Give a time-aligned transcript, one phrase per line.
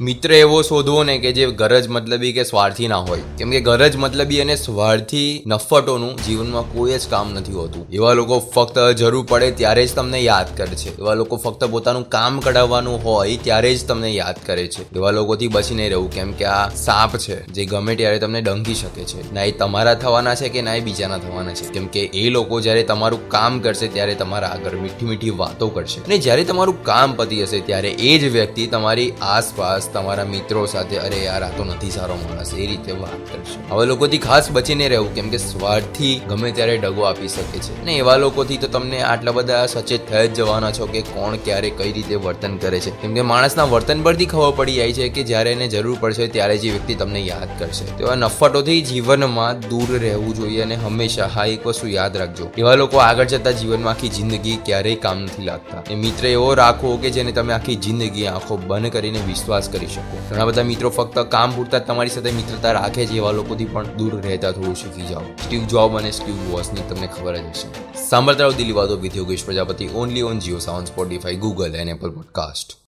[0.00, 3.20] મિત્ર એવો શોધવો ને કે જે ગરજ મતલબી કે સ્વાર્થી ના હોય.
[3.38, 7.86] કેમ કે ગરજ મતલબી અને સ્વાર્થી નફટોનું જીવનમાં કોઈ જ કામ નથી હોતું.
[7.92, 10.98] એવા લોકો ફક્ત જરૂર પડે ત્યારે જ તમને યાદ કરે છે.
[10.98, 14.96] એવા લોકો ફક્ત પોતાનું કામ કઢાવવાનું હોય ત્યારે જ તમને યાદ કરે છે.
[14.96, 16.10] એવા લોકોથી બચીને રહેવું.
[16.10, 19.34] કેમ કે આ સાપ છે જે ગમે ત્યારે તમને ડંકી શકે છે.
[19.34, 21.72] ના એ તમારા થવાના છે કે ના એ બીજાના થવાના છે.
[21.72, 26.00] કેમ કે એ લોકો જ્યારે તમારું કામ કરશે ત્યારે તમારા આગળ મીઠી મીઠી વાતો કરશે.
[26.00, 30.98] અને જ્યારે તમારું કામ પતી હશે ત્યારે એ જ વ્યક્તિ તમારી આસપાસ તમારા મિત્રો સાથે,
[30.98, 33.74] અરે યાર, આ તો નથી સારો માણસ, એ રીતે વાત કરશો.
[33.74, 37.82] આવા લોકોથી ખાસ બચીને રહેવું, કેમ કે સ્વાર્થથી ગમે ત્યારે ડગો આપી શકે છે.
[37.82, 41.70] અને એવા લોકોથી તો તમને આટલા બધા સચેત થઈ જ જવાના છો કે કોણ ક્યારે
[41.70, 42.90] કઈ રીતે વર્તન કરે છે.
[42.90, 46.58] કેમ કે માણસના વર્તન પરથી ખબર પડી જાય છે કે જ્યારે એને જરૂર પડશે ત્યારે
[46.58, 47.84] જે વ્યક્તિ તમને યાદ કરશે.
[47.84, 52.50] તો આ નફટોથી જીવનમાં દૂર રહેવું જોઈએ અને હંમેશા હા એક વસ્તુ યાદ રાખજો.
[52.58, 55.82] એવા લોકો આગળ જતા જીવનમાં આખી જિંદગી ક્યારેય કામ નથી લાગતા.
[55.90, 60.18] એ મિત્ર એવો રાખો કે જેને તમે આખી જિંદગી આંખો બંધ કરીને વિશ્વાસ કરી શકો.
[60.30, 64.20] ઘણા બધા મિત્રો ફક્ત કામ પૂરતા તમારી સાથે મિત્રતા રાખે છે, એવા લોકોથી પણ દૂર
[64.20, 65.26] રહેતા થોડું શીખી જાઓ.
[65.44, 67.68] સ્ટીવ જોબ અને સ્ટીવ વોસની તમને ખબર જ હશે.
[68.08, 72.10] સાંભળતા રહો દિલ્હી વાતો with Yogesh Prajapati only on Jio Saavn Spotify Google and Apple
[72.10, 72.78] podcast